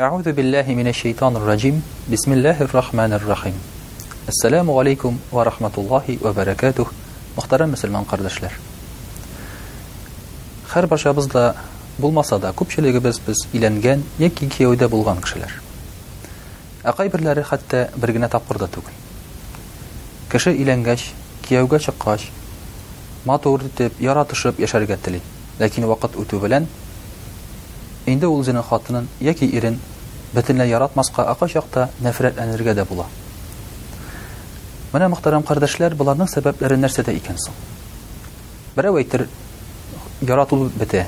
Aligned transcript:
Аузу 0.00 0.32
биллахи 0.32 0.70
минаш 0.74 0.96
шайтан 0.96 1.36
ар-ражим. 1.36 1.82
Бисмиллахир-рахманир-рахим. 2.06 3.52
Ассаламу 4.28 4.78
алейкум 4.78 5.18
ва 5.32 5.44
рахматуллахи 5.44 6.20
ва 6.22 6.32
баракатух. 6.32 6.92
Мөхтарам 7.36 7.70
мусламан 7.70 8.04
кәрдәшләр. 8.04 8.52
Хәр 10.72 10.86
башкабыз 10.86 11.26
да, 11.32 11.56
булмаса 11.98 12.38
да, 12.38 12.52
күпчелегебез 12.54 13.18
без 13.26 13.42
иленгән, 13.52 14.04
яки 14.18 14.46
кияуда 14.46 14.88
булган 14.88 15.18
кешеләр. 15.20 15.50
Акай 16.84 17.08
бирләре 17.08 17.42
хәтта 17.42 17.90
бергә 17.96 18.30
тәкъурдә 18.30 18.68
туган. 18.68 18.92
Кеше 20.30 20.52
иленгәш, 20.54 21.10
кияуга 21.48 21.80
чыккаш, 21.80 22.30
матур 23.24 23.64
дип 23.76 23.98
яратышып 24.00 24.60
яшәргә 24.60 24.96
тылый. 25.02 25.22
Ләкин 25.58 25.86
вакыт 25.90 26.14
үтү 26.14 26.38
белән 26.38 26.70
инде 28.12 28.26
ул 28.28 28.40
үзенең 28.42 28.64
хатынын 28.68 29.06
яки 29.24 29.46
ирен 29.46 29.78
бөтенләй 30.34 30.70
яратмаска 30.70 31.24
акыш 31.30 31.54
якта 31.56 31.88
нәфрәтләнергә 32.04 32.74
дә 32.78 32.84
була 32.88 33.06
менә 34.92 35.08
мөхтәрәм 35.12 35.42
кардәшләр 35.48 35.94
боларның 35.98 36.28
сәбәпләре 36.32 36.76
нәрсәдә 36.80 37.14
икән 37.18 37.38
соң 37.42 37.56
берәү 38.76 39.00
әйтер 39.02 39.26
яратыу 40.22 40.70
бетә 40.78 41.06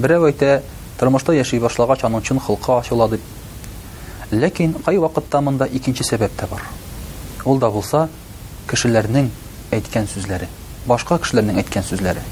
берәү 0.00 0.30
әйтә 0.30 0.54
тормошта 1.00 1.34
яши 1.36 1.60
башлагач 1.62 2.04
аның 2.08 2.22
чын 2.26 2.40
холкы 2.42 2.72
ачыла 2.78 3.08
дип 3.10 4.32
ләкин 4.34 4.74
кай 4.84 4.98
вакытта 5.02 5.40
монда 5.44 5.66
икенче 5.70 6.04
сәбәп 6.06 6.34
тә 6.38 6.48
бар 6.50 6.64
ул 7.46 7.58
да 7.62 7.70
булса 7.70 8.08
кешеләрнең 8.70 9.30
әйткән 9.76 10.08
сүзләре 10.12 10.48
башка 10.90 11.18
кешеләрнең 11.22 11.58
әйткән 11.62 11.84
сүзләре 11.86 12.22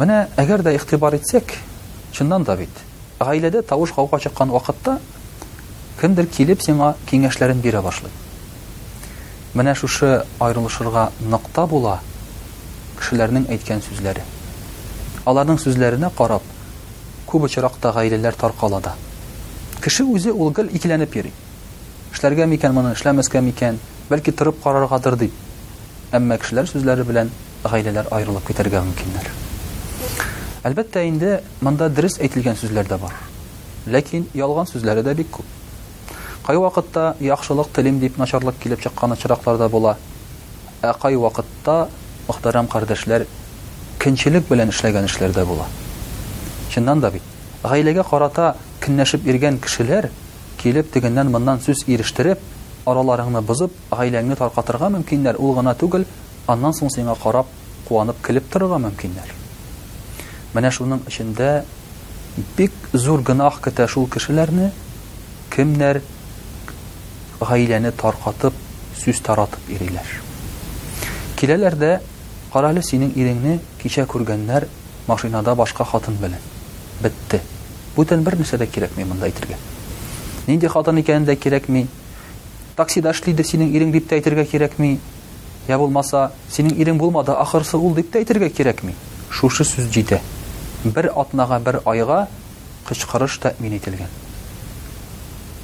менә 0.00 0.24
әгәр 0.40 0.62
дә 0.66 0.74
игътибар 0.76 1.12
итсәк 1.18 1.54
Чыннан 2.12 2.44
да 2.44 2.56
бит. 2.56 2.70
Гаиләдә 3.20 3.60
тавыш 3.62 3.90
хаука 3.92 4.18
чыккан 4.18 4.50
вакытта 4.50 4.98
кимдер 6.00 6.26
килеп 6.26 6.62
сиңа 6.64 6.94
киңәшләрен 7.10 7.60
бирә 7.60 7.82
башлый. 7.84 8.10
Менә 9.54 9.74
шушы 9.76 10.24
айрылышырга 10.40 11.10
нокта 11.34 11.66
була 11.68 12.00
кешеләрнең 12.98 13.46
әйткән 13.52 13.82
сүзләре. 13.84 14.24
Аларның 15.26 15.60
сүзләренә 15.60 16.10
карап, 16.16 16.42
күп 17.28 17.44
очракта 17.48 17.92
гаиләләр 17.92 18.34
таркала 18.40 18.80
да. 18.80 18.94
Кеше 19.84 20.04
үзе 20.04 20.32
ул 20.32 20.50
гөл 20.56 20.72
икеләнеп 20.72 21.14
йөри. 21.16 21.32
Эшләргә 22.14 22.46
микән 22.50 22.74
моны, 22.74 22.94
эшләмәскә 22.96 23.40
микән, 23.44 23.78
бәлки 24.10 24.32
тырып 24.32 24.62
карарга 24.64 24.98
дир 25.04 25.20
дип. 25.24 25.36
Әмма 26.12 26.38
кешеләр 26.38 26.66
сүзләре 26.70 27.04
белән 27.04 27.30
гаиләләр 27.64 28.08
айрылып 28.16 28.48
китергә 28.48 28.80
мөмкиннәр. 28.88 29.30
Әлбәттә 30.68 31.00
инде 31.08 31.38
монда 31.64 31.86
дөрес 31.88 32.18
әйтелгән 32.20 32.58
сүзләр 32.60 32.84
дә 32.90 32.98
бар. 33.00 33.12
Ләкин 33.88 34.26
ялган 34.36 34.66
сүзләре 34.68 35.00
дә 35.02 35.14
бик 35.16 35.30
күп. 35.32 35.46
Кай 36.44 36.58
вакытта 36.60 37.16
яхшылык 37.18 37.70
телим 37.72 37.96
дип 38.00 38.18
начарлык 38.20 38.58
килеп 38.60 38.82
чыккан 38.82 39.12
очраклар 39.16 39.56
да 39.56 39.68
була. 39.70 39.96
Ә 40.82 40.92
кай 41.00 41.16
вакытта 41.16 41.88
мөхтәрәм 42.28 42.68
кардәшләр 42.68 43.24
кинчилек 44.04 44.50
белән 44.50 44.68
эшләгән 44.68 45.08
эшләр 45.08 45.32
дә 45.32 45.46
була. 45.48 45.64
Чыннан 46.74 47.00
да 47.00 47.10
бит. 47.10 47.22
Гаиләгә 47.64 48.04
карата 48.04 48.54
кинәшип 48.84 49.24
иргән 49.24 49.56
кешеләр 49.64 50.10
килеп 50.60 50.92
дигәндән 50.92 51.32
моннан 51.32 51.64
сүз 51.64 51.86
ирештирип, 51.88 52.38
араларыңны 52.84 53.40
бузып, 53.40 53.72
гаиләңне 53.90 54.36
таркатырга 54.36 54.92
мөмкиннәр. 54.92 55.40
Ул 55.40 55.56
гына 55.56 55.72
түгел, 55.72 56.04
аннан 56.46 56.76
соң 56.76 56.92
сиңа 56.92 57.16
карап, 57.16 57.46
куанып 57.88 58.20
килеп 58.26 58.52
торырга 58.52 58.76
мөмкиннәр. 58.78 59.39
Менә 60.54 60.70
шуның 60.74 61.00
эчендә 61.06 61.48
бик 62.56 62.72
зур 62.92 63.20
гынах 63.26 63.58
көтә 63.62 63.84
шул 63.88 64.08
кешеләрне, 64.10 64.72
кемнәр 65.54 66.00
гаиләне 67.38 67.92
таркатып, 67.94 68.54
сүз 68.98 69.20
таратып 69.22 69.68
йөриләр. 69.70 70.08
Киләләр 71.38 71.76
дә, 71.78 72.00
"Карале 72.52 72.82
синең 72.82 73.12
иреңне 73.14 73.58
кичә 73.82 74.04
күргәннәр 74.06 74.66
машинада 75.06 75.54
башка 75.54 75.84
хатын 75.84 76.14
белән. 76.16 76.40
битти. 77.02 77.40
Бүтән 77.96 78.20
бер 78.22 78.34
нәрсә 78.36 78.58
дә 78.58 78.66
кирәкми 78.66 79.04
монда 79.04 79.24
әйтергә. 79.26 79.56
Нинди 80.46 80.68
хатын 80.68 80.98
икәнен 81.00 81.24
дә 81.24 81.34
кирәкми. 81.34 81.86
Таксида 82.76 83.12
эшлиде 83.12 83.42
синең 83.42 83.70
ирең 83.72 83.90
дип 83.92 84.06
тә 84.06 84.18
әйтергә 84.20 84.44
кирәкми. 84.44 84.98
Я 85.68 85.78
булмаса, 85.78 86.30
синең 86.50 86.76
ирең 86.76 86.98
булмады, 86.98 87.32
ахырсы 87.32 87.78
ул 87.78 87.94
дип 87.94 88.14
әйтергә 88.14 88.50
кирәкми. 88.50 88.92
Шушы 89.30 89.64
сүз 89.64 89.88
җитә 89.88 90.20
бер 90.88 91.10
атнага 91.20 91.58
бер 91.60 91.76
айга 91.84 92.26
кычкырыш 92.88 93.36
тәэмин 93.42 93.74
ителгән 93.76 94.14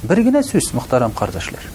бер 0.05 0.21
генә 0.21 0.43
сүз 0.45 0.69
мөхтәрәм 0.77 1.15
кардәшләр 1.17 1.65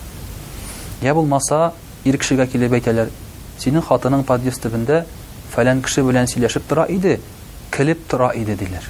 я 1.02 1.14
булмаса 1.18 1.72
ир 2.06 2.18
кешегә 2.22 2.46
килеп 2.52 2.76
әйтәләр 2.78 3.10
синең 3.58 3.82
хатының 3.88 4.22
подъезд 4.30 4.62
төбендә 4.62 5.00
фәлән 5.56 5.82
кеше 5.82 6.06
белән 6.06 6.30
сөйләшеп 6.30 6.68
тора 6.70 6.86
иде 6.88 7.18
келеп 7.74 8.06
тора 8.08 8.30
иде 8.38 8.54
диләр 8.56 8.86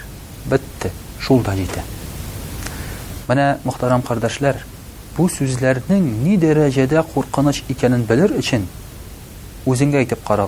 бетте 0.53 0.93
шул 1.21 1.41
да 1.43 1.57
җитә 1.57 1.87
менә 3.31 3.49
мөхтәрәм 3.65 4.05
кардәшләр 4.05 4.61
бу 5.17 5.31
сүзләрнең 5.33 6.13
ни 6.27 6.37
дәрәҗәдә 6.45 7.07
куркыныч 7.15 7.65
икәнен 7.73 8.05
белер 8.05 8.37
өчен 8.37 8.69
әйтеп 9.67 10.25
кара 10.27 10.45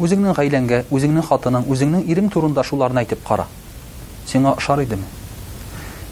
Үзеңнең 0.00 0.32
гаиләңгә, 0.36 0.78
үзеңнең 0.92 1.24
хатының, 1.26 1.66
үзеңнең 1.70 2.04
ирең 2.08 2.28
турында 2.32 2.62
шуларны 2.64 3.02
әйтеп 3.02 3.24
кара. 3.28 3.44
Сиңа 4.26 4.54
ошар 4.56 4.80
идеме? 4.84 5.04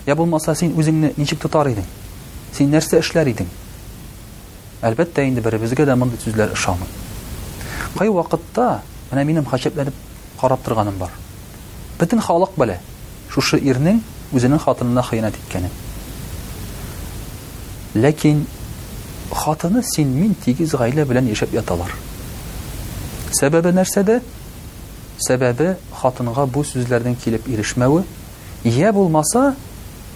Я 0.07 0.15
булмаса 0.17 0.55
син 0.55 0.75
үзеңне 0.77 1.15
ничек 1.17 1.41
тотар 1.41 1.71
идең? 1.73 1.87
Син 2.53 2.69
нәрсә 2.75 3.01
эшләр 3.01 3.31
идең? 3.33 3.49
Әлбәттә 4.85 5.25
инде 5.29 5.41
беребезгә 5.41 5.87
дә 5.89 5.97
мондый 5.97 6.21
сүзләр 6.23 6.53
ошамый. 6.53 6.89
Кай 7.97 8.09
вакытта 8.13 8.83
менә 9.13 9.25
минем 9.25 9.45
хаҗәпләнеп 9.49 9.95
карап 10.41 10.63
торганым 10.65 10.99
бар. 11.01 11.11
Бөтен 11.99 12.21
халык 12.21 12.53
белә. 12.61 12.79
Шушы 13.31 13.57
ирнең 13.61 14.03
үзеннең 14.33 14.59
хатынына 14.61 15.03
хыянат 15.07 15.37
иткәне. 15.41 15.71
Ләкин 17.95 18.45
хатыны 19.33 19.83
син 19.87 20.09
мин 20.19 20.35
тигез 20.45 20.75
гаилә 20.79 21.05
белән 21.09 21.33
яшәп 21.33 21.53
яталар. 21.55 21.93
Себебе 23.33 23.71
нәрсәде? 23.71 24.17
Себебе 25.23 25.77
хатынга 25.95 26.47
бу 26.51 26.63
сүзләрдән 26.67 27.15
килеп 27.21 27.47
ирешмәве, 27.49 28.03
я 28.65 28.93
булмаса, 28.93 29.55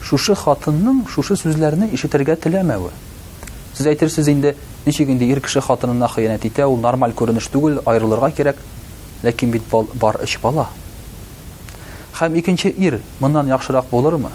шушы 0.02 0.34
хатынның 0.36 1.04
шушы 1.10 1.36
сүзләренә 1.38 1.88
ишетергә 1.94 2.34
теләмәве. 2.42 2.90
Сез 3.76 3.86
әйтерсез 3.92 4.28
инде, 4.32 4.54
ничек 4.86 5.08
инде 5.14 5.26
ир 5.30 5.40
кеше 5.44 5.60
хатынына 5.62 6.08
хыянат 6.10 6.44
итә, 6.48 6.66
ул 6.66 6.76
нормаль 6.80 7.12
күренеш 7.14 7.48
түгел, 7.54 7.82
айрылырга 7.86 8.32
кирәк, 8.34 8.58
ләкин 9.22 9.50
бит 9.52 9.68
бар 9.94 10.18
эш 10.24 10.38
бала. 10.42 10.66
Һәм 12.18 12.36
икенче 12.40 12.70
ир 12.76 12.98
моннан 13.20 13.46
яхшырак 13.48 13.86
булырмы? 13.92 14.30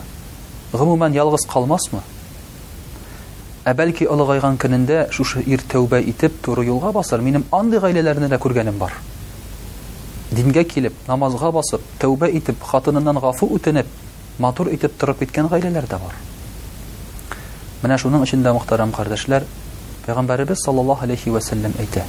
Гымуман 0.72 1.14
ялгыз 1.16 1.46
калмасмы? 1.50 2.02
Ә 3.68 3.74
бәлки 3.76 4.06
олыгайган 4.08 4.56
көнендә 4.58 5.10
шушы 5.12 5.42
ир 5.44 5.60
тәүбә 5.68 6.00
итеп 6.08 6.38
туры 6.44 6.64
юлга 6.64 6.94
басыр, 6.96 7.20
Минем 7.22 7.44
анды 7.52 7.82
гаиләләрне 7.84 8.30
дә 8.32 8.38
күргәнем 8.40 8.78
бар. 8.80 8.94
Дингә 10.32 10.64
килеп, 10.64 10.94
намазга 11.08 11.52
басып, 11.52 11.84
тәүбә 12.00 12.30
итеп, 12.38 12.64
хатынынан 12.64 13.20
гафу 13.20 13.50
үтенеп, 13.52 13.88
матур 14.40 14.70
итеп 14.72 14.96
торып 14.98 15.20
киткән 15.26 15.50
гаиләләр 15.52 15.90
дә 15.92 16.00
бар. 16.00 16.16
Менә 17.84 17.98
шуның 18.00 18.24
ичендә 18.26 18.54
мөхтәрәм 18.56 18.96
кардәшләр, 18.96 19.44
Пәйгамбәрбез 20.08 20.64
саллаллаһу 20.64 21.04
алейхи 21.10 21.30
ва 21.36 21.42
әйтә. 21.44 22.06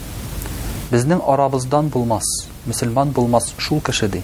Безнең 0.93 1.19
арабыздан 1.27 1.89
булмас, 1.91 2.31
мусламан 2.67 3.11
булмас 3.11 3.53
шул 3.59 3.81
кеше 3.81 4.09
ди. 4.09 4.23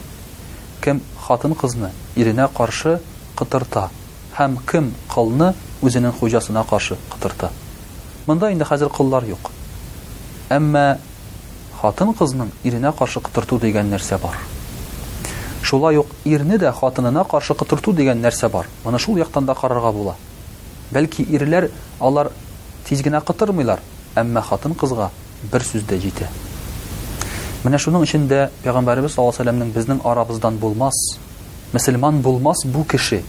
Кем 0.81 1.03
хатын-кызны 1.29 1.91
иренә 2.15 2.47
каршы 2.55 3.01
кытырта, 3.37 3.89
һәм 4.37 4.57
кем 4.69 4.91
кылны 5.09 5.55
үзенең 5.85 6.13
хуҗасына 6.19 6.65
каршы 6.69 6.97
кытырта. 7.13 7.49
Монда 8.27 8.51
инде 8.53 8.67
хәзер 8.69 8.91
кыллар 8.93 9.25
юк. 9.29 9.49
Әмма 10.53 10.99
хатын 11.81 12.13
кызның 12.15 12.51
иренә 12.69 12.93
каршы 12.99 13.23
кытырту 13.25 13.57
дигән 13.63 13.89
нәрсә 13.93 14.19
бар. 14.21 14.37
Шулай 15.65 15.97
юк, 15.97 16.11
ирне 16.25 16.59
дә 16.61 16.73
хатынына 16.77 17.25
каршы 17.29 17.55
кытырту 17.57 17.95
дигән 17.97 18.21
нәрсә 18.21 18.51
бар. 18.53 18.69
Моны 18.85 18.99
шул 18.99 19.17
яктан 19.17 19.47
да 19.49 19.55
карарга 19.55 19.93
була. 19.93 20.15
Бәлки 20.93 21.25
ирләр 21.25 21.71
алар 21.99 22.29
тиз 22.87 23.01
генә 23.03 23.23
кытырмыйлар, 23.25 23.81
әмма 24.15 24.43
хатын 24.43 24.75
кызга 24.75 25.09
бер 25.51 25.65
сүз 25.65 25.87
дә 25.89 25.97
җитә. 26.03 26.29
Менә 27.65 27.81
шуның 27.81 28.05
ичендә 28.05 28.51
Пәйгамбәрбез 28.63 29.17
саллаллаһу 29.17 29.73
безнең 29.75 30.05
арабыздан 30.07 30.61
булмас, 30.63 30.95
мөселман 31.75 32.21
булмас 32.23 32.63
бу 32.67 32.85
кеше 32.85 33.25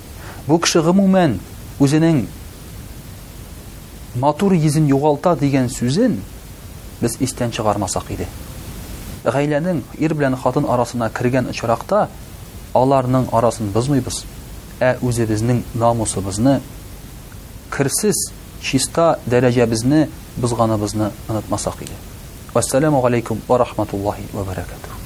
Бу 0.48 0.56
кеше 0.64 0.80
гомумән 0.80 1.34
үзенең 1.84 2.22
матур 4.22 4.54
йөзен 4.56 4.86
югалта 4.88 5.34
дигән 5.42 5.68
сүзен 5.70 6.14
без 7.02 7.18
истән 7.20 7.52
чыгармасак 7.52 8.08
иде. 8.16 8.28
Гаиләнең 9.28 9.82
ир 10.00 10.14
белән 10.16 10.40
хатын 10.40 10.70
арасына 10.72 11.10
кергән 11.12 11.52
очракта 11.52 12.06
аларның 12.74 13.28
арасын 13.36 13.74
бузмыйбыз, 13.76 14.22
ә 14.80 14.96
үзебезнең 15.04 15.66
намусыбызны 15.76 16.62
кирсез 17.76 18.30
чиста 18.64 19.18
дәрәҗәбезне 19.28 20.08
бузганыбызны 20.38 21.12
онытмасак 21.28 21.84
иде. 21.84 22.00
Ассаламу 22.54 23.04
алейкум 23.06 23.42
ва 23.50 23.58
рахматуллахи 23.58 24.24
ва 24.32 24.44
баракатух. 24.48 24.97